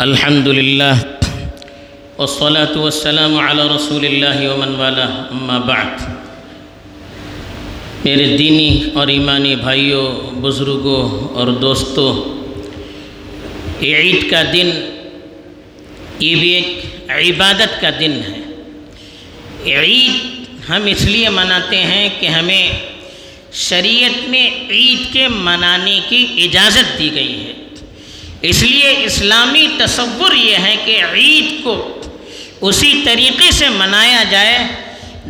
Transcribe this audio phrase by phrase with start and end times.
[0.00, 0.96] الحمد لله
[2.18, 6.04] والصلاة والسلام على رسول اللہ ومن والا اما بعد
[8.04, 10.04] میرے دینی اور ایمانی بھائیوں
[10.40, 11.02] بزرگوں
[11.34, 12.12] اور دوستوں
[13.80, 14.70] یہ عید کا دن
[16.20, 18.40] یہ بھی ایک عبادت کا دن ہے
[19.74, 22.68] عید ہم اس لیے مناتے ہیں کہ ہمیں
[23.66, 27.47] شریعت میں عید کے منانے کی اجازت دی گئی ہے
[28.42, 32.00] اس لیے اسلامی تصور یہ ہے کہ عید کو
[32.60, 34.58] اسی طریقے سے منایا جائے،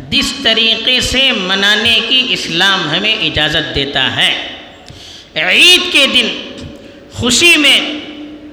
[0.09, 4.31] جس طریقے سے منانے کی اسلام ہمیں اجازت دیتا ہے۔
[5.35, 6.27] عید کے دن
[7.13, 7.79] خوشی میں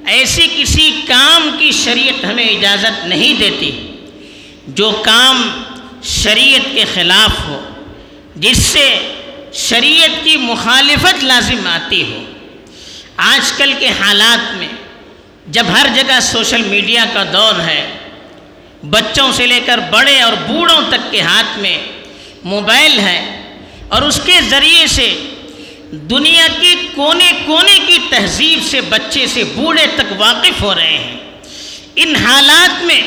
[0.07, 3.71] ایسی کسی کام کی شریعت ہمیں اجازت نہیں دیتی،
[4.69, 5.51] جو کام
[6.03, 7.61] شریعت کے خلاف ہو،
[8.37, 8.99] جس سے
[9.53, 12.23] شریعت کی مخالفت لازم آتی ہو۔
[13.17, 14.69] آج کل کے حالات میں
[15.47, 17.91] جب ہر جگہ سوشل میڈیا کا دور ہے،
[18.83, 21.79] بچوں سے لے کر بڑے اور بوڑھوں تک کے ہاتھ میں
[22.45, 23.43] موبائل ہے
[23.89, 25.25] اور اس کے ذریعے سے
[25.91, 31.17] دنیا کی کونے کونے کی تہذیب سے بچے سے بوڑھے تک واقف ہو رہے ہیں۔
[31.97, 33.01] ان حالات میں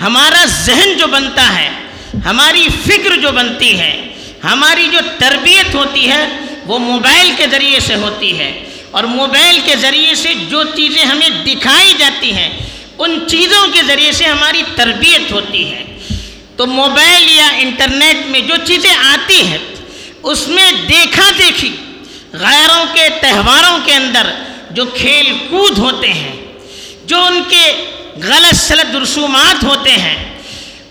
[0.00, 1.70] ہمارا ذہن جو بنتا ہے،
[2.24, 4.08] ہماری فکر جو بنتی ہے،
[4.44, 6.28] ہماری جو تربیت ہوتی ہے،
[6.66, 11.28] وہ موبائل کے ذریعے سے ہوتی ہے۔ اور موبائل کے ذریعے سے جو چیزیں ہمیں
[11.28, 12.50] دکھائی جاتی ہیں،
[12.98, 15.84] ان چیزوں کے ذریعے سے ہماری تربیت ہوتی ہے۔
[16.56, 19.58] تو موبائل یا انٹرنیٹ میں جو چیزیں آتی ہیں،
[20.22, 21.76] اس میں دیکھا دیکھی
[22.32, 24.26] غیروں کے تہواروں کے اندر
[24.70, 26.36] جو کھیل کود ہوتے ہیں،
[27.04, 27.86] جو ان کے
[28.22, 30.38] غلط سلط رسومات ہوتے ہیں،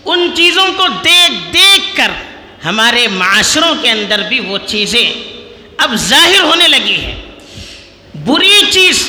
[0.04, 2.10] ان چیزوں کو دیکھ دیکھ کر
[2.64, 5.12] ہمارے معاشروں کے اندر بھی وہ چیزیں
[5.76, 7.27] اب ظاہر ہونے لگی ہیں۔
[8.28, 9.08] بری چیز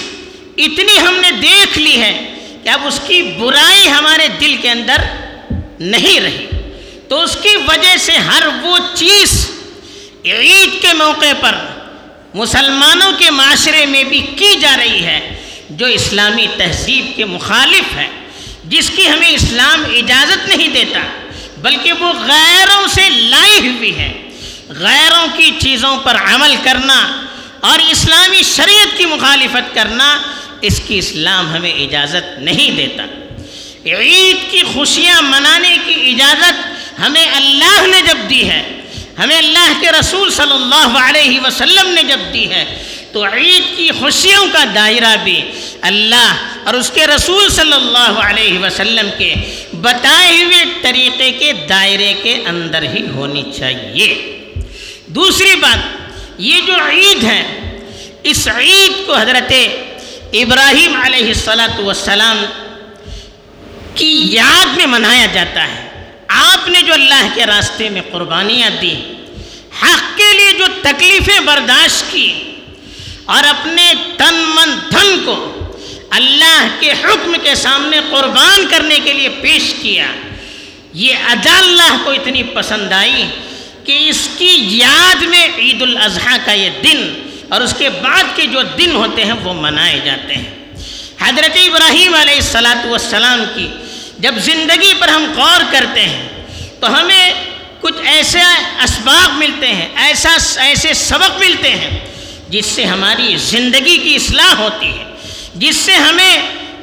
[0.58, 2.14] اتنی ہم نے دیکھ لی ہے
[2.64, 5.02] کہ اب اس کی برائی ہمارے دل کے اندر
[5.80, 6.46] نہیں رہی۔
[7.08, 9.50] تو اس کی وجہ سے ہر وہ چیز
[10.26, 11.56] عید کے موقع پر
[12.34, 15.20] مسلمانوں کے معاشرے میں بھی کی جا رہی ہے،
[15.70, 18.08] جو اسلامی تہذیب کے مخالف ہے،
[18.66, 21.00] جس کی ہمیں اسلام اجازت نہیں دیتا،
[21.58, 24.30] بلکہ وہ غیروں سے لائی ہوئی ہے۔
[24.70, 27.26] غیروں کی چیزوں پر عمل کرنا
[27.60, 30.22] اور اسلامی شریعت کی مخالفت کرنا
[30.62, 33.06] اس کی اسلام ہمیں اجازت نہیں دیتا۔
[33.86, 38.82] عید کی خوشیاں منانے کی اجازت ہمیں اللہ نے جب دی ہے،
[39.20, 43.90] ہمیں اللہ کے رسول صلی اللہ علیہ وسلم نے جب دی ہے، تو عید کی
[44.00, 45.42] خوشیوں کا دائرہ بھی
[45.82, 46.34] اللہ
[46.64, 49.34] اور اس کے رسول صلی اللہ علیہ وسلم کے
[49.82, 54.38] بتائے ہوئے طریقے کے دائرے کے اندر ہی ہونی چاہیے۔
[55.08, 55.99] دوسری بات
[56.40, 57.42] یہ جو عید ہے
[58.32, 59.52] اس عید کو حضرت
[60.42, 62.44] ابراہیم علیہ السلاۃ والسلام
[63.96, 65.88] کی یاد میں منایا جاتا ہے۔
[66.30, 68.94] آپ نے جو اللہ کے راستے میں قربانیاں دی،
[69.82, 72.32] حق کے لیے جو تکلیفیں برداشت کی
[73.26, 75.38] اور اپنے تن من دھن کو
[76.18, 80.12] اللہ کے حکم کے سامنے قربان کرنے کے لیے پیش کیا،
[81.02, 83.26] یہ ادا اللہ کو اتنی پسند آئی
[83.90, 87.00] کہ اس کی یاد میں عید الاضحیٰ کا یہ دن
[87.50, 90.76] اور اس کے بعد کے جو دن ہوتے ہیں وہ منائے جاتے ہیں۔
[91.20, 93.68] حضرت ابراہیم علیہ السلاۃ والسلام کی
[94.20, 96.44] جب زندگی پر ہم غور کرتے ہیں
[96.80, 97.34] تو ہمیں
[97.80, 98.40] کچھ ایسے
[98.84, 102.00] اسباب ملتے ہیں، ایسا ایسے سبق ملتے ہیں
[102.50, 105.04] جس سے ہماری زندگی کی اصلاح ہوتی ہے،
[105.56, 106.38] جس سے ہمیں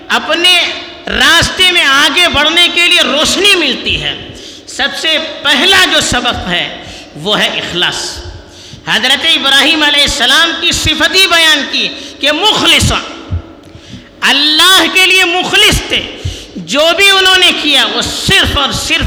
[0.09, 0.59] اپنے
[1.07, 4.15] راستے میں آگے بڑھنے کے لیے روشنی ملتی ہے۔
[4.67, 6.67] سب سے پہلا جو سبق ہے
[7.17, 8.19] وہ ہے اخلاص۔
[8.87, 11.89] حضرت ابراہیم علیہ السلام کی صفتی بیان کی
[12.21, 12.93] کہ مخلص
[14.21, 16.03] اللہ کے لیے مخلص تھے۔
[16.57, 19.07] جو بھی انہوں نے کیا، وہ صرف اور صرف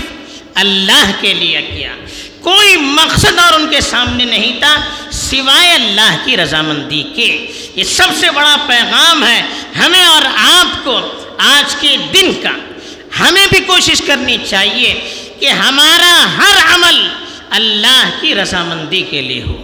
[0.56, 1.96] اللہ کے لیے کیا۔
[2.42, 4.76] کوئی مقصد اور ان کے سامنے نہیں تھا،
[5.12, 9.44] سوائے اللہ کی رضامندی کے۔ یہ سب سے بڑا پیغام ہے
[9.78, 11.00] ہمیں اور آپ کو
[11.38, 12.52] آج کے دن کا۔
[13.20, 17.08] ہمیں بھی کوشش کرنی چاہیے کہ ہمارا ہر عمل
[17.50, 19.58] اللہ کی رضامندی کے لیے ہو۔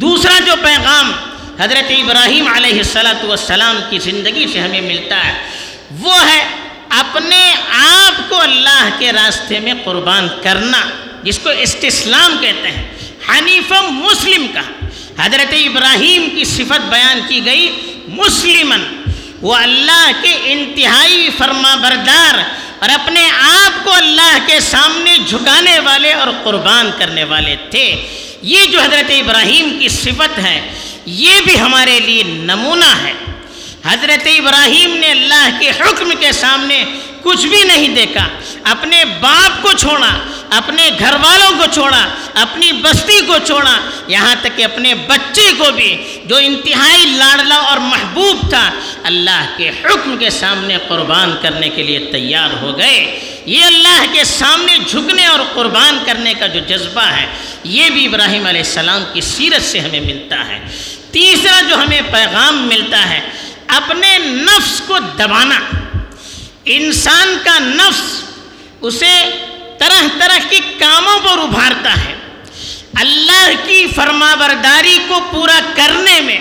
[0.00, 1.12] دوسرا جو پیغام
[1.60, 5.34] حضرت ابراہیم علیہ السلاۃ والسلام کی زندگی سے ہمیں ملتا ہے،
[6.00, 6.42] وہ ہے
[6.98, 10.80] اپنے آپ کو اللہ کے راستے میں قربان کرنا،
[11.22, 12.84] جس کو استسلام کہتے ہیں
[13.28, 14.62] حنیف مسلم کا
[15.18, 17.68] حضرت ابراہیم کی صفت بیان کی گئی
[18.08, 18.82] مسلمن
[19.40, 22.38] وہ اللہ کے انتہائی فرما بردار
[22.78, 28.06] اور اپنے آپ کو اللہ کے سامنے جھکانے والے اور قربان کرنے والے تھے۔
[28.42, 30.74] یہ جو حضرت ابراہیم کی صفت ہے،
[31.06, 33.35] یہ بھی ہمارے لیے نمونہ ہے۔
[33.86, 36.84] حضرت ابراہیم نے اللہ کے حکم کے سامنے
[37.22, 38.28] کچھ بھی نہیں دیکھا،
[38.62, 40.10] اپنے باپ کو چھوڑا،
[40.50, 45.70] اپنے گھر والوں کو چھوڑا، اپنی بستی کو چھوڑا، یہاں تک کہ اپنے بچے کو
[45.74, 48.70] بھی، جو انتہائی لاڈلا اور محبوب تھا،
[49.04, 54.24] اللہ کے حکم کے سامنے قربان کرنے کے لیے تیار ہو گئے۔ یہ اللہ کے
[54.24, 57.26] سامنے جھکنے اور قربان کرنے کا جو جذبہ ہے،
[57.64, 60.58] یہ بھی ابراہیم علیہ السلام کی سیرت سے ہمیں ملتا ہے۔
[61.10, 63.20] تیسرا جو ہمیں پیغام ملتا ہے
[63.68, 65.58] اپنے نفس کو دبانا۔
[66.64, 68.22] انسان کا نفس
[68.80, 69.14] اسے
[69.78, 72.14] طرح طرح کے کاموں پر ابھارتا ہے۔
[72.94, 76.38] اللہ کی فرما برداری کو پورا کرنے میں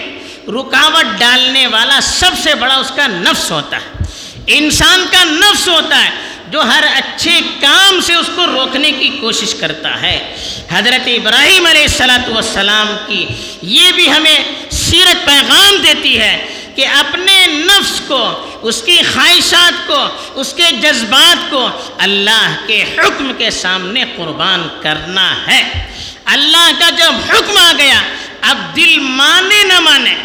[0.48, 4.04] رکاوٹ ڈالنے والا سب سے بڑا اس کا نفس ہوتا ہے۔
[4.48, 6.10] انسان کا نفس ہوتا ہے
[6.52, 10.36] جو ہر اچھے کام سے اس کو روکنے کی کوشش کرتا ہے۔
[10.72, 13.26] حضرت ابراہیم علیہ السلاۃ والسلام کی
[13.62, 14.38] یہ بھی ہمیں
[14.72, 16.46] سیرت پیغام دیتی ہے
[16.76, 23.32] کہ اپنے نفس کو، اس کی خواہشات کو، اس کے جذبات کو اللہ کے حکم
[23.38, 25.92] کے سامنے قربان کرنا ہے۔
[26.26, 28.02] اللہ کا جب حکم آ گیا،
[28.42, 30.16] اب دل مانے نہ مانے،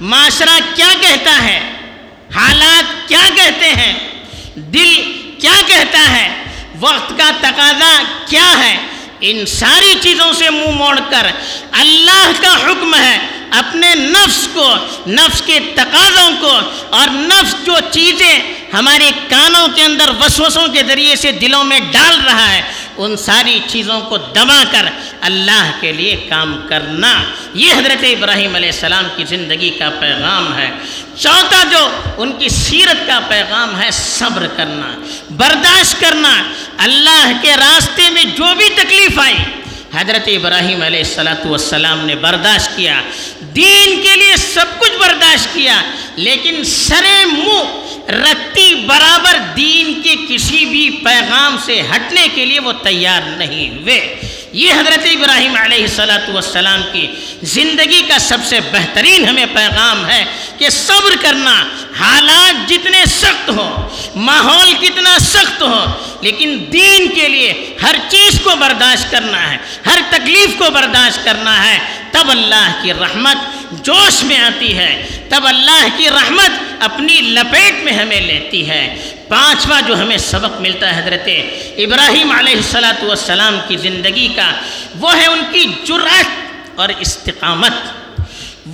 [0.00, 1.72] معاشرہ کیا کہتا ہے؟
[2.34, 3.94] حالات کیا کہتے ہیں؟
[4.56, 6.44] دل کیا کہتا ہے؟
[6.80, 8.76] وقت کا تقاضا کیا ہے؟
[9.20, 11.26] ان ساری چیزوں سے منہ موڑ کر
[11.72, 13.18] اللہ کا حکم ہے۔
[13.50, 14.74] اپنے نفس کو،
[15.06, 16.60] نفس کے تقاضوں کو
[16.90, 18.40] اور نفس جو چیزیں
[18.72, 22.62] ہمارے کانوں کے اندر، وسوسوں کے ذریعے سے دلوں میں ڈال رہا ہے،
[22.96, 24.86] ان ساری چیزوں کو دبا کر
[25.20, 27.22] اللہ کے لیے کام کرنا۔
[27.54, 30.70] یہ حضرت ابراہیم علیہ السلام کی زندگی کا پیغام ہے۔
[31.16, 34.98] چوتھا جو ان کی سیرت کا پیغام ہے، صبر کرنا،
[35.30, 36.42] برداشت کرنا۔
[36.78, 39.36] اللہ کے راستے میں جو بھی تکلیف آئی
[39.96, 43.00] حضرت ابراہیم علیہ السلاۃ والسلام نے برداشت کیا،
[43.54, 45.80] دین کے لیے سب کچھ برداشت کیا،
[46.16, 52.72] لیکن سر منہ، رتی برابر دین کے کسی بھی پیغام سے ہٹنے کے لیے وہ
[52.82, 54.00] تیار نہیں ہوئے۔
[54.56, 57.06] یہ حضرت ابراہیم علیہ السلاۃ والسلام کی
[57.42, 60.24] زندگی کا سب سے بہترین ہمیں پیغام ہے
[60.58, 61.52] کہ صبر کرنا
[62.00, 63.88] حالات جتنے سخت ہوں،
[64.28, 65.84] ماحول کتنا سخت ہو،
[66.20, 71.54] لیکن دین کے لیے ہر چیز کو برداشت کرنا ہے، ہر تکلیف کو برداشت کرنا
[71.64, 71.78] ہے۔
[72.12, 74.90] تب اللہ کی رحمت جوش میں آتی ہے،
[75.28, 78.84] تب اللہ کی رحمت اپنی لپیٹ میں ہمیں لیتی ہے۔
[79.28, 81.28] پانچواں جو ہمیں سبق ملتا ہے حضرت
[81.76, 84.52] ابراہیم علیہ السلاۃ والسلام کی زندگی کا،
[85.00, 86.30] وہ ہے ان کی جرات
[86.80, 87.72] اور استقامت۔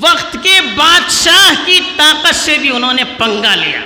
[0.00, 3.80] وقت کے بادشاہ کی طاقت سے بھی انہوں نے پنگا لیا،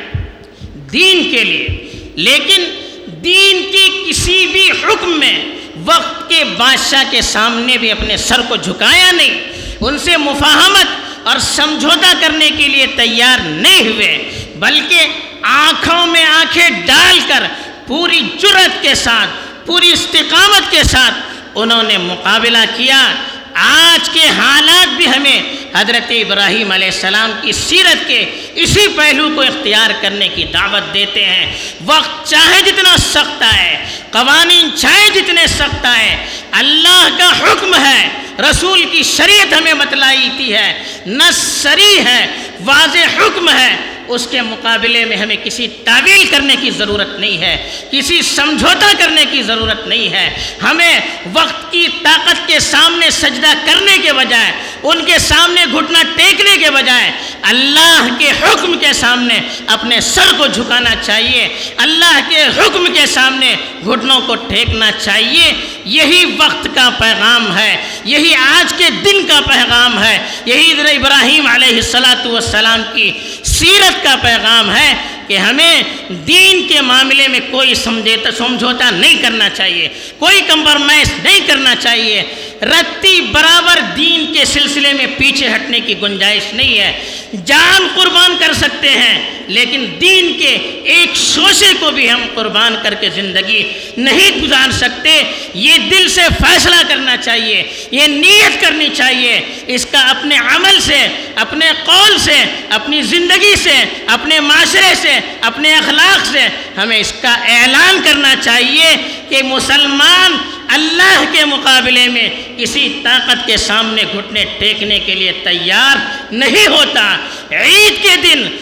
[0.92, 1.68] دین کے لیے۔
[2.14, 2.64] لیکن
[3.06, 5.44] دین کی کسی بھی حکم میں
[5.84, 9.40] وقت کے بادشاہ کے سامنے بھی اپنے سر کو جھکایا نہیں،
[9.80, 10.86] ان سے مفاہمت
[11.26, 14.18] اور سمجھوتا کرنے کے لیے تیار نہیں ہوئے،
[14.58, 15.06] بلکہ
[15.48, 17.42] آنکھوں میں آنکھیں ڈال کر
[17.86, 19.30] پوری جرت کے ساتھ،
[19.66, 21.14] پوری استقامت کے ساتھ
[21.54, 23.14] انہوں نے مقابلہ کیا۔
[23.54, 25.42] آج کے حالات بھی ہمیں
[25.74, 31.24] حضرت ابراہیم علیہ السلام کی سیرت کے اسی پہلو کو اختیار کرنے کی دعوت دیتے
[31.24, 38.08] ہیں۔ وقت چاہے جتنا سخت ہے قوانین چاہے جتنے سخت ہے اللہ کا حکم ہے،
[38.50, 42.26] رسول کی شریعت ہمیں بتلائی تھی ہے۔ نس سری ہے،
[42.64, 47.70] واضح حکم ہے۔ اس کے مقابلے میں ہمیں کسی تعویل کرنے کی ضرورت نہیں ہے،
[47.90, 51.00] کسی سمجھوتا کرنے کی ضرورت نہیں ہے۔ ہمیں
[51.32, 54.52] وقت کی طاقت کے سامنے سجدہ کرنے کے بجائے
[54.90, 57.10] ان کے سامنے گھٹنا ٹیکنے کے بجائے
[57.42, 63.54] اللہ کے حکم کے سامنے اپنے سر کو جھکانا چاہیے، اللہ کے حکم کے سامنے
[63.84, 65.52] گھٹنوں کو ٹھیکنا چاہیے۔
[65.84, 71.74] یہی وقت کا پیغام ہے، یہی آج کے دن کا پیغام ہے۔ یہی ابراہیم علیہ
[71.74, 73.10] السلاۃ والسلام کی
[73.44, 74.94] سیرت کا پیغام ہے
[75.28, 75.82] کہ ہمیں
[76.26, 79.88] دین کے معاملے میں کوئی سمجھوتا نہیں کرنا چاہیے،
[80.18, 82.22] کوئی کمپرمائز نہیں کرنا چاہیے۔
[82.62, 87.04] رتی برابر دین کے سلسلے میں پیچھے ہٹنے کی گنجائش نہیں ہے۔
[87.44, 92.94] جان قربان کر سکتے ہیں۔ لیکن دین کے ایک شوشے کو بھی ہم قربان کر
[92.94, 95.22] کے زندگی نہیں گزار سکتے۔
[95.54, 101.08] یہ دل سے فیصلہ کرنا چاہیے، یہ نیت کرنی چاہیے۔ اس کا اپنے عمل سے،
[101.34, 107.34] اپنے قول سے، اپنی زندگی سے، اپنے معاشرے سے، اپنے اخلاق سے ہمیں اس کا
[107.34, 108.96] اعلان کرنا چاہیے
[109.28, 110.36] کہ مسلمان
[110.68, 115.96] اللہ کے مقابلے میں کسی طاقت کے سامنے گھٹنے ٹیکنے کے لیے تیار
[116.32, 117.16] نہیں ہوتا۔
[117.50, 118.55] عید کے دن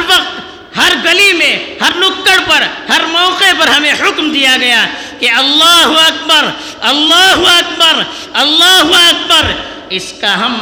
[0.00, 0.40] ہر وقت،
[0.76, 4.86] ہر گلی میں، ہر نکڑ پر، ہر موقع پر ہمیں حکم دیا گیا
[5.18, 8.02] کہ اللہ اکبر اللہ اکبر
[8.32, 9.52] اللہ اکبر۔
[9.90, 10.58] اس کا ہم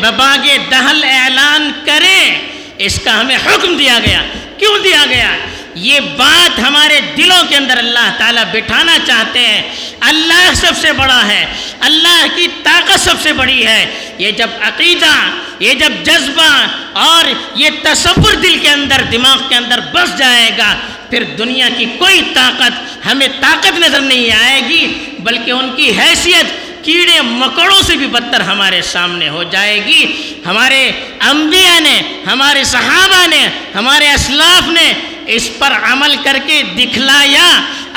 [0.00, 2.38] بباگ دہل اعلان کریں۔
[2.78, 4.22] اس کا ہمیں حکم دیا گیا۔
[4.58, 5.36] کیوں دیا گیا؟
[5.74, 9.62] یہ بات ہمارے دلوں کے اندر اللہ تعالیٰ بٹھانا چاہتے ہیں۔
[10.00, 11.46] اللہ سب سے بڑا ہے۔
[11.80, 15.12] اللہ کی طاقت سب سے بڑی ہے۔ یہ جب عقیدہ،
[15.58, 17.24] یہ جب جذبہ اور
[17.54, 20.74] یہ تصور دل کے اندر، دماغ کے اندر بس جائے گا،
[21.10, 26.46] پھر دنیا کی کوئی طاقت، ہمیں طاقت نظر نہیں آئے گی، بلکہ ان کی حیثیت
[26.84, 30.12] کیڑے مکڑوں سے بھی بدتر ہمارے سامنے ہو جائے گی۔
[30.46, 34.92] ہمارے انبیاء نے، ہمارے صحابہ نے، ہمارے اسلاف نے
[35.26, 37.48] اس پر عمل کر کے دکھلایا،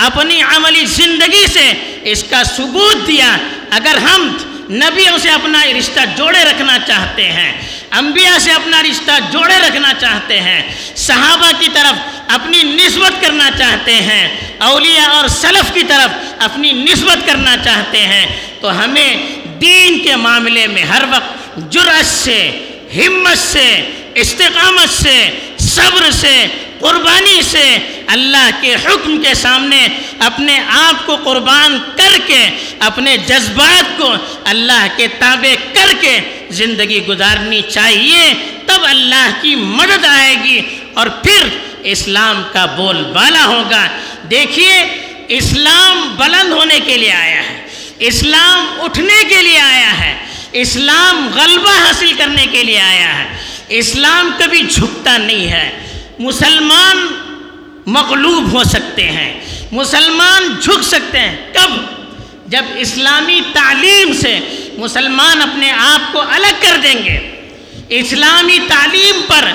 [0.05, 1.71] اپنی عملی زندگی سے
[2.11, 3.35] اس کا ثبوت دیا۔
[3.71, 4.35] اگر ہم
[4.71, 7.51] نبیوں سے اپنا رشتہ جوڑے رکھنا چاہتے ہیں،
[7.91, 10.61] انبیاء سے اپنا رشتہ جوڑے رکھنا چاہتے ہیں،
[10.95, 11.95] صحابہ کی طرف
[12.27, 14.27] اپنی نسبت کرنا چاہتے ہیں،
[14.59, 18.25] اولیاء اور سلف کی طرف اپنی نسبت کرنا چاہتے ہیں،
[18.61, 19.15] تو ہمیں
[19.61, 22.39] دین کے معاملے میں ہر وقت جرأت سے،
[22.95, 23.69] ہمت سے،
[24.15, 25.17] استقامت سے
[25.65, 26.35] صبر سے،
[26.79, 29.87] قربانی سے اللہ کے حکم کے سامنے
[30.19, 32.41] اپنے آپ کو قربان کر کے،
[32.79, 36.19] اپنے جذبات کو اللہ کے تابع کر کے
[36.49, 38.33] زندگی گزارنی چاہیے،
[38.65, 40.59] تب اللہ کی مدد آئے گی
[40.93, 41.47] اور پھر
[41.83, 43.85] اسلام کا بول بالا ہوگا۔
[44.31, 44.75] دیکھیے،
[45.27, 47.57] اسلام بلند ہونے کے لیے آیا ہے،
[47.99, 50.13] اسلام اٹھنے کے لیے آیا ہے،
[50.51, 53.25] اسلام غلبہ حاصل کرنے کے لیے آیا ہے۔
[53.69, 55.87] اسلام کبھی جھکتا نہیں ہے۔
[56.19, 57.07] مسلمان
[57.85, 61.69] مغلوب ہو سکتے ہیں۔ مسلمان جھک سکتے ہیں۔ کب؟
[62.47, 64.39] جب اسلامی تعلیم سے
[64.77, 67.47] مسلمان اپنے آپ کو الگ کر دیں گے۔
[67.89, 69.45] اسلامی تعلیم پر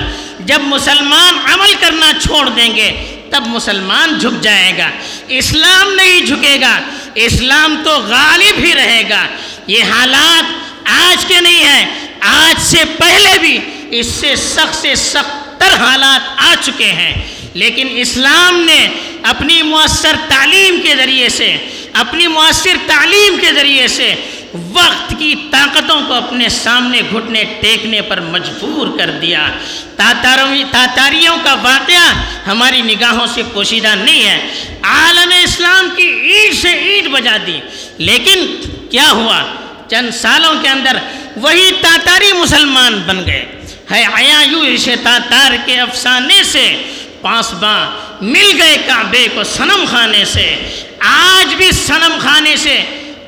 [0.40, 2.92] جب مسلمان عمل کرنا چھوڑ دیں گے،
[3.30, 4.90] تب مسلمان جھک جائے گا۔
[5.28, 6.80] اسلام نہیں جھکے گا۔
[7.14, 9.26] اسلام تو غالب ہی رہے گا۔
[9.66, 10.44] یہ حالات
[10.84, 13.58] آج کے نہیں ہیں۔ آج سے پہلے بھی
[13.90, 17.14] اس سے سخت سے سخت تر حالات آ چکے ہیں۔
[17.54, 18.88] لیکن اسلام نے
[19.22, 21.56] اپنی مؤثر تعلیم کے ذریعے سے،
[21.92, 24.14] اپنی مؤثر تعلیم کے ذریعے سے
[24.72, 29.48] وقت کی طاقتوں کو اپنے سامنے گھٹنے، ٹیکنے پر مجبور کر دیا۔
[29.96, 34.48] تاتاریوں کا واقعہ ہماری نگاہوں سے پوشیدہ نہیں ہے۔
[34.82, 37.60] عالم اسلام کی اینٹ سے اینٹ بجا دی۔
[37.98, 38.56] لیکن
[38.90, 39.42] کیا ہوا؟
[39.90, 40.96] چند سالوں کے اندر
[41.36, 43.59] وہی تاتاری مسلمان بن گئے۔
[43.90, 44.94] ہے آیا یوں اسے
[45.66, 46.82] کے افسانے سے
[47.20, 50.56] پاسباں مل گئے کعبے کو سنم خانے سے۔
[50.98, 52.82] آج بھی سنم خانے سے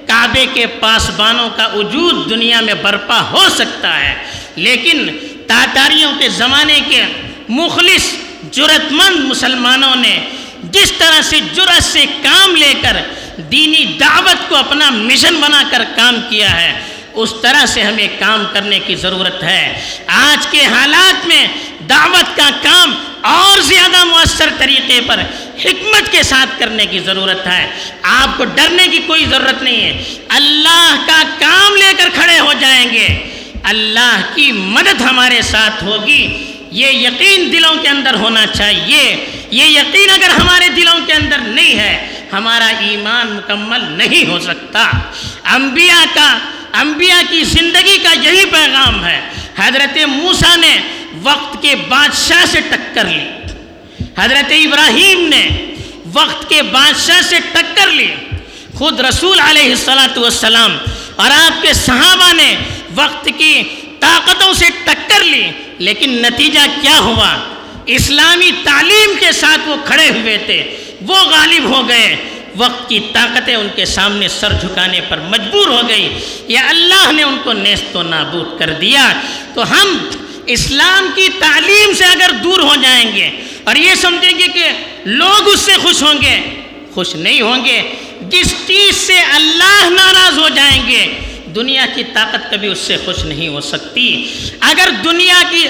[0.06, 4.14] کعبے کے پاسبانوں کا وجود دنیا میں برپا ہو سکتا ہے۔
[4.56, 5.08] لیکن
[5.46, 7.02] تاتاریوں کے زمانے کے
[7.48, 8.14] مخلص
[8.50, 10.20] جرت مند مسلمانوں نے
[10.62, 12.96] جس طرح سے جرت سے کام لے کر
[13.36, 16.80] دینی دعوت کو اپنا مشن بنا کر کام کیا ہے
[17.14, 21.46] اس طرح سے ہمیں کام کرنے کی ضرورت ہے۔ آج کے حالات میں
[21.88, 25.20] دعوت کا کام اور زیادہ مؤثر طریقے پر
[25.64, 27.70] حکمت کے ساتھ کرنے کی ضرورت ہے۔
[28.02, 32.52] آپ کو ڈرنے کی کوئی ضرورت نہیں ہے۔ اللہ کا کام لے کر کھڑے ہو
[32.60, 33.08] جائیں گے۔
[33.62, 40.10] اللہ کی مدد ہمارے ساتھ ہوگی۔ یہ یقین دلوں کے اندر ہونا چاہیے۔ یہ یقین
[40.10, 44.90] اگر ہمارے دلوں کے اندر نہیں ہے، ہمارا ایمان مکمل نہیں ہو سکتا۔
[45.44, 46.38] انبیاء کا
[46.72, 49.20] انبیاء کی زندگی کا یہی پیغام ہے۔
[49.56, 50.78] حضرت موسیٰ نے
[51.22, 53.28] وقت کے بادشاہ سے ٹکر لی۔
[54.18, 55.48] حضرت ابراہیم نے
[56.12, 58.14] وقت کے بادشاہ سے ٹکر لی۔
[58.74, 60.78] خود رسول علیہ السلاۃ والسلام
[61.16, 62.56] اور آپ کے صحابہ نے
[62.94, 63.62] وقت کی
[64.00, 67.36] طاقتوں سے ٹکر لی۔ لیکن نتیجہ کیا ہوا؟
[67.86, 72.16] اسلامی تعلیم کے ساتھ وہ کھڑے ہوئے تھے۔ وہ غالب ہو گئے۔
[72.56, 76.08] وقت کی طاقتیں ان کے سامنے سر جھکانے پر مجبور ہو گئی
[76.48, 79.12] یا اللہ نے ان کو نیست و نابود کر دیا،
[79.54, 79.96] تو ہم
[80.46, 83.28] اسلام کی تعلیم سے اگر دور ہو جائیں گے
[83.64, 84.68] اور یہ سمجھیں گے کہ
[85.04, 86.38] لوگ اس سے خوش ہوں گے،
[86.94, 87.80] خوش نہیں ہوں گے،
[88.28, 91.06] جس چیز سے اللہ ناراض ہو جائیں گے،
[91.54, 94.04] دنیا کی طاقت کبھی اس سے خوش نہیں ہو سکتی۔
[94.60, 95.66] اگر دنیا کی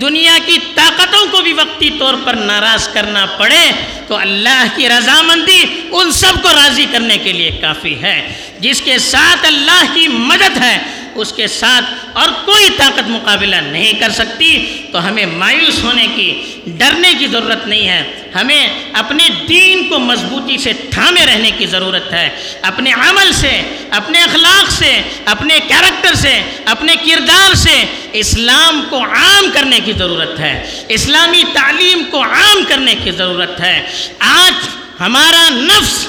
[0.00, 3.70] دنیا کی طاقتوں کو بھی وقتی طور پر ناراض کرنا پڑے
[4.06, 8.98] تو اللہ کی رضامندی ان سب کو راضی کرنے کے لیے کافی ہے۔ جس کے
[8.98, 10.78] ساتھ اللہ کی مدد ہے،
[11.14, 16.42] اس کے ساتھ اور کوئی طاقت مقابلہ نہیں کر سکتی، تو ہمیں مایوس ہونے کی،
[16.66, 22.12] ڈرنے کی ضرورت نہیں ہے۔ ہمیں اپنے دین کو مضبوطی سے تھامے رہنے کی ضرورت
[22.12, 29.04] ہے۔ اپنے عمل سے، اپنے اخلاق سے، اپنے کیریکٹر سے، اپنے کردار سے اسلام کو
[29.04, 33.86] عام کرنے کی ضرورت ہے۔ اسلامی تعلیم کو عام کرنے کی ضرورت ہے۔
[34.18, 34.68] آج
[35.00, 36.06] ہمارا نفس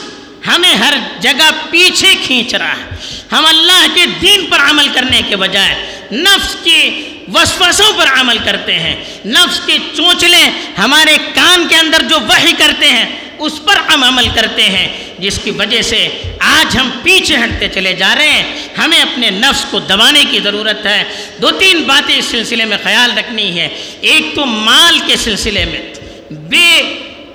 [0.48, 2.90] ہمیں ہر جگہ پیچھے کھینچ رہا ہے۔
[3.32, 8.80] ہم اللہ کے دین پر عمل کرنے کے بجائے نفس کی وسوسوں پر عمل کرتے
[8.80, 13.06] ہیں۔ نفس کے چونچلے ہمارے کان کے اندر جو وحی کرتے ہیں،
[13.38, 14.88] اس پر ہم عمل کرتے ہیں۔
[15.20, 16.08] جس کی وجہ سے
[16.40, 18.44] آج ہم پیچھے ہٹتے چلے جا رہے ہیں۔
[18.78, 21.04] ہمیں اپنے نفس کو دبانے کی ضرورت ہے۔
[21.42, 23.68] دو تین باتیں اس سلسلے میں خیال رکھنی ہے
[24.02, 25.94] ایک تو مال کے سلسلے میں
[26.32, 26.82] بے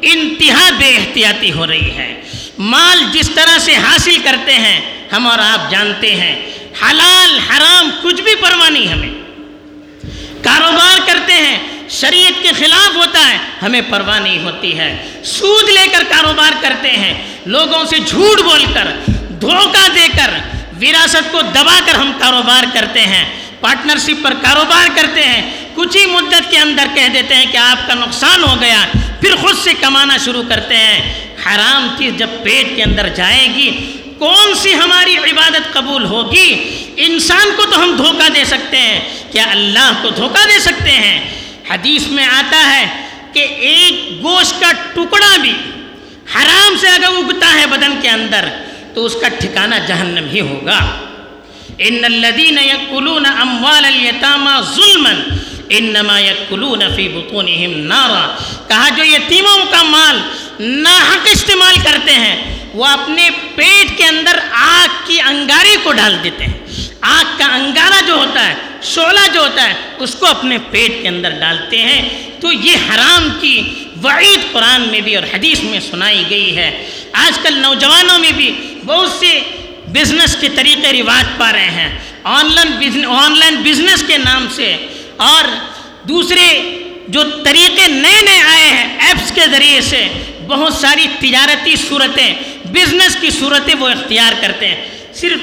[0.02, 2.20] انتہا بے احتیاطی ہو رہی ہے۔
[2.58, 4.80] مال جس طرح سے حاصل کرتے ہیں،
[5.12, 6.36] ہم اور آپ جانتے ہیں۔
[6.82, 9.10] حلال، حرام، کچھ بھی پرواہ نہیں ہمیں۔
[10.42, 11.58] کاروبار کرتے ہیں،
[11.90, 16.90] شریعت کے خلاف ہوتا ہے، ہمیں پرواہ نہیں ہوتی ہے۔ سود لے کر کاروبار کرتے
[16.90, 17.14] ہیں،
[17.46, 18.88] لوگوں سے جھوٹ بول کر،
[19.40, 20.30] دھوکہ دے کر،
[20.80, 23.24] وراثت کو دبا کر ہم کاروبار کرتے ہیں۔
[23.60, 27.86] پارٹنرشپ پر کاروبار کرتے ہیں، کچھ ہی مدت کے اندر کہہ دیتے ہیں کہ آپ
[27.86, 28.84] کا نقصان ہو گیا،
[29.20, 33.96] پھر خود سے کمانا شروع کرتے ہیں۔ حرام چیز جب پیٹ کے اندر جائے گی
[34.18, 39.00] کون سی ہماری عبادت قبول ہوگی؟ انسان کو تو ہم دھوکہ دے سکتے ہیں۔
[39.32, 41.20] کیا اللہ کو دھوکہ دے سکتے ہیں؟
[41.70, 45.52] حدیث میں آتا ہے کہ ایک گوشت کا ٹکڑا بھی
[46.34, 48.44] حرام سے اگر اگتا ہے بدن کے اندر،
[48.94, 50.78] تو اس کا ٹھکانہ جہنم ہی ہوگا۔
[51.78, 55.10] ان الذين ياكلون اموال اليتامى ظلما
[55.68, 58.36] انما ياكلون في بطونهم نارا۔
[58.68, 60.20] کہا جو یتیموں کا مال
[60.60, 66.44] ناحق استعمال کرتے ہیں وہ اپنے پیٹ کے اندر آگ کی انگاری کو ڈال دیتے
[66.44, 66.58] ہیں۔
[67.00, 71.08] آگ کا انگارہ جو ہوتا ہے، شعلہ جو ہوتا ہے، اس کو اپنے پیٹ کے
[71.08, 72.08] اندر ڈالتے ہیں۔
[72.40, 73.62] تو یہ حرام کی
[74.02, 78.74] وعید قرآن میں بھی اور حدیث میں سنائی گئی ہے۔ آج کل نوجوانوں میں بھی
[78.86, 79.40] بہت سے
[79.86, 84.76] بزنس کے طریقے رواج پا رہے ہیں۔ Online online business کے نام سے۔
[85.16, 85.44] اور
[86.08, 86.78] دوسرے
[87.08, 90.08] جو طریقے نئے نئے آئے ہیں، ایپس کے ذریعے سے
[90.48, 92.34] بہت ساری تجارتی صورتیں
[92.74, 95.38] بزنس کی صورتیں وہ اختیار کرتے ہیں۔ صرف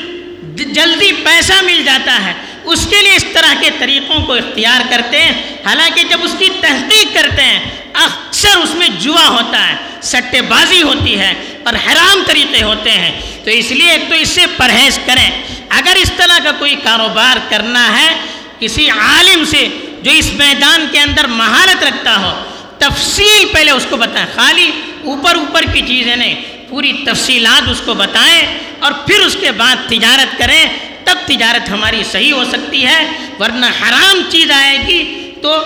[0.55, 2.33] جلدی پیسہ مل جاتا ہے،
[2.63, 6.49] اس کے لیے اس طرح کے طریقوں کو اختیار کرتے ہیں۔ حالانکہ جب اس کی
[6.61, 7.59] تحقیق کرتے ہیں،
[7.93, 11.33] اکثر اس میں جوا ہوتا ہے، سٹے بازی ہوتی ہے
[11.63, 15.95] اور حرام طریقے ہوتے ہیں۔ تو اس لیے ایک تو اس سے پرہیز کریں۔ اگر
[15.95, 18.15] اس طرح کا کوئی کاروبار کرنا ہے،
[18.59, 19.67] کسی عالم سے
[20.01, 22.43] جو اس میدان کے اندر مہارت رکھتا ہو،
[22.77, 24.71] تفصیل پہلے اس کو بتائیں۔ خالی
[25.05, 26.35] اوپر اوپر کی چیزیں نہیں
[26.71, 28.41] پوری تفصیلات اس کو بتائیں
[28.79, 30.65] اور پھر اس کے بعد تجارت کریں،
[31.03, 32.99] تب تجارت ہماری صحیح ہو سکتی ہے،
[33.39, 35.57] ورنہ حرام چیز آئے گی تو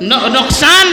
[0.00, 0.92] نقصان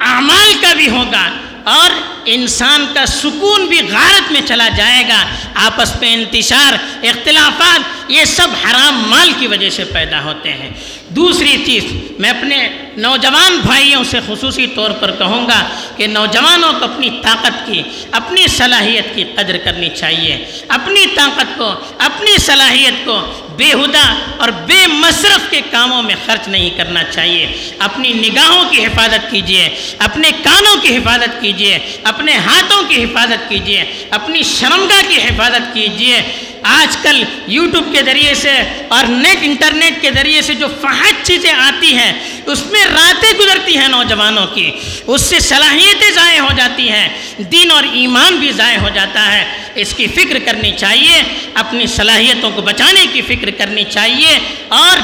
[0.00, 1.28] اعمال کا بھی ہوگا
[1.64, 1.90] اور
[2.24, 5.22] انسان کا سکون بھی غارت میں چلا جائے گا۔
[5.54, 6.72] آپس میں انتشار،
[7.04, 10.70] اختلافات، یہ سب حرام مال کی وجہ سے پیدا ہوتے ہیں۔
[11.16, 11.84] دوسری چیز
[12.18, 17.66] میں اپنے نوجوان بھائیوں سے خصوصی طور پر کہوں گا کہ نوجوانوں کو اپنی طاقت
[17.66, 24.14] کی، اپنی صلاحیت کی قدر کرنی چاہیے۔ اپنی طاقت کو، اپنی صلاحیت کو بے ہدا
[24.36, 27.46] اور بے مصرف کے کاموں میں خرچ نہیں کرنا چاہیے۔
[27.78, 33.84] اپنی نگاہوں کی حفاظت کیجیے، اپنے کانوں کی حفاظت کیجیے، اپنے ہاتھوں کی حفاظت کیجیے،
[34.10, 36.22] اپنی شرمگاہ کی حفاظت کیجیے۔
[36.66, 41.52] آج کل یوٹیوب کے ذریعے سے اور نیٹ انٹرنیٹ کے ذریعے سے جو فحج چیزیں
[41.52, 42.12] آتی ہیں،
[42.46, 44.70] اس میں راتیں گزرتی ہیں نوجوانوں کی۔
[45.06, 49.44] اس سے صلاحیتیں ضائع ہو جاتی ہیں، دین اور ایمان بھی ضائع ہو جاتا ہے۔
[49.74, 51.22] اس کی فکر کرنی چاہیے،
[51.54, 54.98] اپنی صلاحیتوں کو بچانے کی فکر کرنی چاہیے اور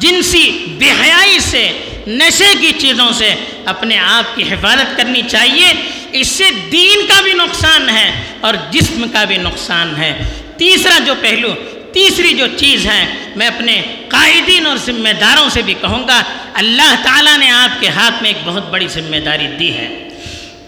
[0.00, 1.72] جنسی بے حیائی سے،
[2.06, 5.72] نشے کی چیزوں سے اپنے آپ کی حفاظت کرنی چاہیے۔
[6.12, 11.14] اس سے دین کا بھی نقصان ہے اور جسم کا بھی نقصان ہے۔ تیسرا جو
[11.20, 11.54] پہلو،
[11.92, 16.22] تیسری جو چیز ہے، میں اپنے قائدین اور ذمہ داروں سے بھی کہوں گا،
[16.54, 20.08] اللہ تعالیٰ نے آپ کے ہاتھ میں ایک بہت بڑی ذمہ داری دی ہے۔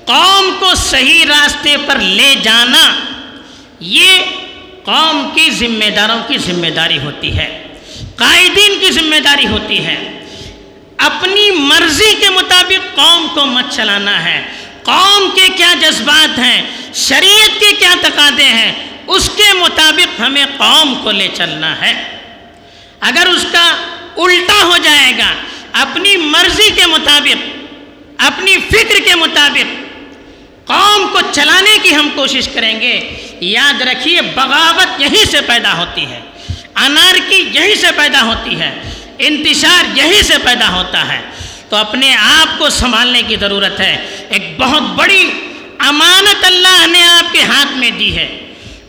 [0.05, 2.95] قوم کو صحیح راستے پر لے جانا،
[3.81, 4.13] یہ
[4.85, 7.63] قوم کی ذمہ داروں کی ذمہ داری ہوتی ہے۔
[8.17, 10.25] قائدین کی ذمہ داری ہوتی ہے۔
[10.97, 14.47] اپنی مرضی کے مطابق قوم کو مت چلانا ہے۔
[14.83, 16.63] قوم کے کیا جذبات ہیں؟
[16.95, 18.73] شریعت کے کیا تقاضے ہیں؟
[19.07, 22.17] اس کے مطابق ہمیں قوم کو لے چلنا ہے۔
[23.01, 23.77] اگر اس کا
[24.17, 25.35] الٹا ہو جائے گا،
[25.73, 27.59] اپنی مرضی کے مطابق،
[28.19, 29.87] اپنی فکر کے مطابق
[30.69, 36.07] قوم کو چلانے کی ہم کوشش کریں گے۔ یاد رکھیے، بغاوت یہیں سے پیدا ہوتی
[36.07, 36.21] ہے،
[36.75, 41.21] انارکی یہیں سے پیدا ہوتی ہے، انتشار یہیں سے پیدا ہوتا ہے۔
[41.69, 45.31] تو اپنے آپ کو سنبھالنے کی ضرورت ہے۔ ایک بہت بڑی
[45.79, 48.46] امانت اللہ نے آپ کے ہاتھ میں دی ہے۔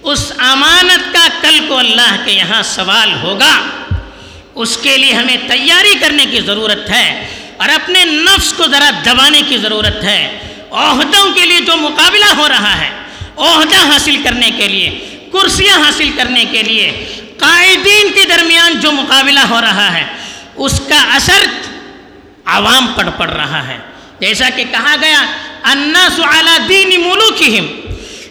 [0.07, 3.61] اس امانت کا کل کو اللہ کے یہاں سوال ہوگا۔
[4.55, 9.41] اس کے لیے ہمیں تیاری کرنے کی ضرورت ہے اور اپنے نفس کو ذرا دبانے
[9.49, 10.39] کی ضرورت ہے۔
[10.71, 12.89] عہدوں کے لیے جو مقابلہ ہو رہا ہے،
[13.37, 17.05] عہدہ حاصل کرنے کے لیے، کرسیاں حاصل کرنے کے لیے،
[17.37, 20.05] قائدین کے درمیان جو مقابلہ ہو رہا ہے،
[20.55, 21.45] اس کا اثر
[22.45, 23.77] عوام پر پڑ رہا ہے۔
[24.19, 25.25] جیسا کہ کہا گیا،
[25.63, 27.65] الناس علی دین ملوکہم۔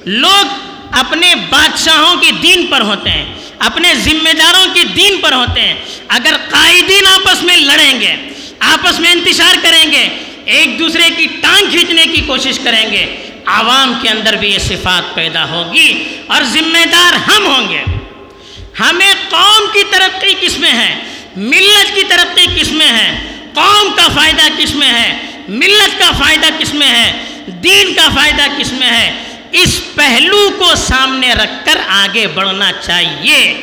[0.05, 0.66] لوگ
[0.99, 3.25] اپنے بادشاہوں کے دین پر ہوتے ہیں،
[3.59, 5.75] اپنے ذمہ داروں کے دین پر ہوتے ہیں۔
[6.09, 8.17] اگر قائدین آپس میں لڑیں گے،
[8.59, 10.09] آپس میں انتشار کریں گے،
[10.45, 13.05] ایک دوسرے کی ٹانگ کھینچنے کی کوشش کریں گے،
[13.47, 17.85] عوام کے اندر بھی یہ صفات پیدا ہوگی اور ذمہ دار ہم ہوں گے۔
[18.81, 20.95] ہمیں قوم کی ترقی کس میں ہے؟
[21.37, 23.11] ملت کی ترقی کس میں ہے؟
[23.55, 27.13] قوم کا فائدہ کس میں ہے؟ ملت کا فائدہ کس میں ہے؟
[27.47, 29.11] دین کا فائدہ کس میں ہے؟
[29.63, 33.55] اس پہلو کو سامنے رکھ کر آگے بڑھنا چاہیے۔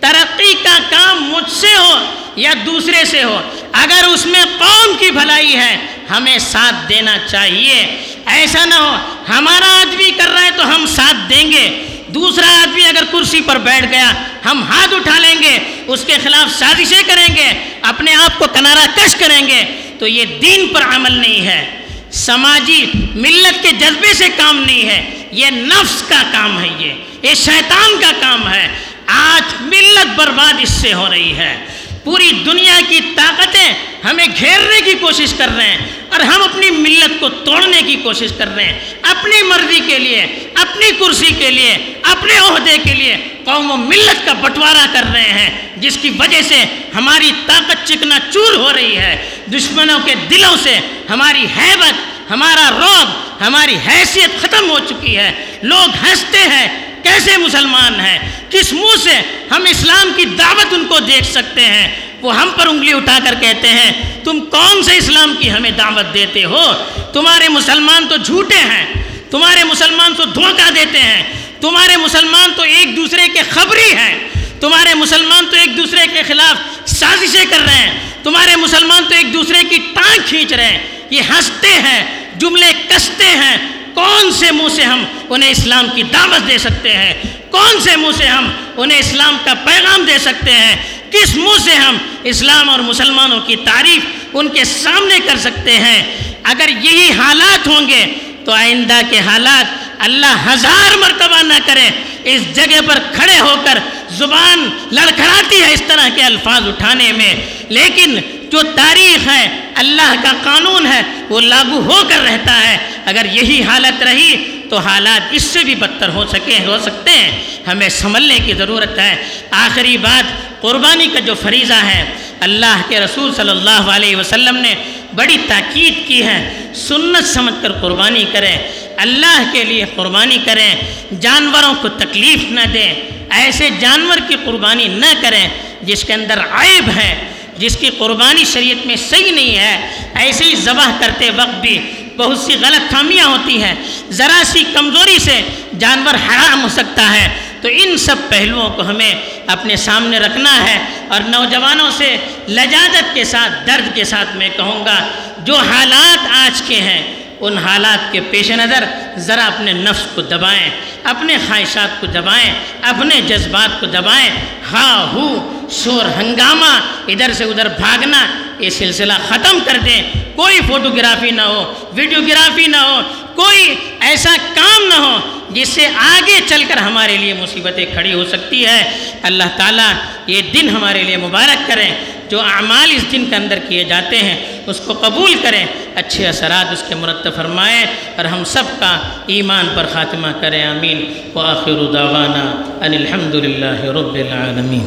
[0.00, 5.10] ترقی کا کام مجھ سے ہو یا دوسرے سے ہو؟ اگر اس میں قوم کی
[5.10, 5.76] بھلائی ہے،
[6.10, 7.86] ہمیں ساتھ دینا چاہیے۔
[8.26, 8.96] ایسا نہ ہو،
[9.28, 13.58] ہمارا آدمی کر رہا ہے تو ہم ساتھ دیں گے۔ دوسرا آدمی اگر کرسی پر
[13.58, 14.12] بیٹھ گیا،
[14.44, 18.86] ہم ہاتھ اٹھا لیں گے، اس کے خلاف سازشیں کریں گے، اپنے آپ کو کنارہ
[18.94, 19.64] کش کریں گے،
[19.98, 25.25] تو یہ دین پر عمل نہیں ہے۔ سماجی ملت کے جذبے سے کام نہیں ہے۔
[25.32, 28.68] یہ نفس کا کام ہے یہ یہ شیطان کا کام ہے۔
[29.06, 31.66] آج ملت برباد اس سے ہو رہی ہے۔
[32.04, 33.72] پوری دنیا کی طاقتیں
[34.04, 38.30] ہمیں گھیرنے کی کوشش کر رہے ہیں اور ہم اپنی ملت کو توڑنے کی کوشش
[38.38, 40.22] کر رہے ہیں۔ اپنی مرضی کے لیے،
[40.54, 45.32] اپنی کرسی کے لیے، اپنے عہدے کے لیے قوم و ملت کا بٹوارا کر رہے
[45.32, 50.56] ہیں، جس کی وجہ سے ہماری طاقت چکنا چور ہو رہی ہے۔ دشمنوں کے دلوں
[50.56, 53.08] سے ہماری حیبت ہمارا روب
[53.46, 58.18] ہماری حیثیت ختم ہو چکی ہے۔ لوگ ہنستے ہیں، کیسے مسلمان ہیں؟
[58.50, 62.66] کس منہ سے ہم اسلام کی دعوت ان کو دیکھ سکتے ہیں؟ وہ ہم پر
[62.66, 66.72] انگلی اٹھا کر کہتے ہیں، تم کون سے اسلام کی ہمیں دعوت دیتے ہو؟
[67.12, 68.86] تمہارے مسلمان تو جھوٹے ہیں،
[69.30, 71.22] تمہارے مسلمان تو دھوکہ دیتے ہیں،
[71.60, 74.28] تمہارے مسلمان تو ایک دوسرے کے خبری ہیں۔
[74.60, 79.32] تمہارے مسلمان تو ایک دوسرے کے خلاف سازشیں کر رہے ہیں۔ تمہارے مسلمان تو ایک
[79.32, 83.56] دوسرے کی ٹانگ کھینچ رہے ہیں۔ یہ ہنستے ہیں، جملے کستے ہیں،
[83.94, 87.14] کون سے منہ سے ہم انہیں اسلام کی دعوت دے سکتے ہیں؟
[87.50, 90.76] کون سے منہ سے ہم انہیں اسلام کا پیغام دے سکتے ہیں؟
[91.10, 94.02] کس منہ سے ہم اسلام اور مسلمانوں کی تعریف
[94.34, 96.02] ان کے سامنے کر سکتے ہیں؟
[96.42, 98.06] اگر یہی حالات ہوں گے
[98.44, 99.64] تو آئندہ کے حالات
[99.98, 101.90] اللہ ہزار مرتبہ نہ کرے،
[102.24, 103.78] اس جگہ پر کھڑے ہو کر
[104.10, 107.34] زبان لڑکھڑاتی ہے اس طرح کے الفاظ اٹھانے میں۔
[107.68, 108.18] لیکن
[108.52, 113.62] جو تاریخ ہے اللہ کا قانون ہے، وہ لاگو ہو کر رہتا ہے۔ اگر یہی
[113.62, 117.30] حالت رہی تو حالات اس سے بھی بدتر ہو سکے، ہو سکتے ہیں۔
[117.66, 120.24] ہمیں سنبھلنے کی ضرورت ہے۔ آخری بات،
[120.62, 122.04] قربانی کا جو فریضہ ہے،
[122.40, 124.74] اللہ کے رسول صلی اللہ علیہ وسلم نے
[125.14, 128.58] بڑی تاکید کی ہے۔ سنت سمجھ کر قربانی کریں۔
[128.96, 130.74] اللہ کے لیے قربانی کریں۔
[131.20, 132.94] جانوروں کو تکلیف نہ دیں۔
[133.30, 135.48] ایسے جانور کی قربانی نہ کریں
[135.82, 137.14] جس کے اندر عیب ہے۔
[137.58, 141.78] جس کی قربانی شریعت میں صحیح نہیں ہے، ایسے ہی ذبح کرتے وقت بھی
[142.16, 143.74] بہت سی غلط خامیاں ہوتی ہیں۔
[144.10, 145.42] ذرا سی کمزوری سے
[145.78, 149.14] جانور حرام ہو سکتا ہے۔ تو ان سب پہلوؤں کو ہمیں
[149.46, 152.16] اپنے سامنے رکھنا ہے اور نوجوانوں سے
[152.48, 155.06] لجاجت کے ساتھ، درد کے ساتھ میں کہوں گا،
[155.38, 158.84] جو حالات آج کے ہیں ان حالات کے پیش نظر
[159.16, 160.70] ذرا اپنے نفس کو دبائیں،
[161.04, 164.30] اپنے خواہشات کو دبائیں، اپنے جذبات کو دبائیں۔
[164.72, 168.26] ہاں ہو، شور ہنگامہ، ادھر سے ادھر بھاگنا،
[168.58, 170.02] یہ سلسلہ ختم کر دیں۔
[170.36, 173.00] کوئی فوٹوگرافی نہ ہو، ویڈیوگرافی نہ ہو،
[173.34, 175.20] کوئی ایسا کام نہ ہو
[175.50, 179.92] جس سے آگے چل کر ہمارے لیے مصیبتیں کھڑی ہو سکتی ہے۔ اللہ تعالیٰ
[180.26, 181.94] یہ دن ہمارے لیے مبارک کریں۔
[182.30, 184.36] جو اعمال اس دن کے اندر کیے جاتے ہیں،
[184.66, 187.86] اس کو قبول کریں، اچھے اثرات اس کے مرتب فرمائیں
[188.16, 193.84] اور ہم سب کا ایمان پر خاتمہ کریں، آمین۔ و آخر دعوانا ان الحمد للہ
[193.84, 194.86] رب العالمین۔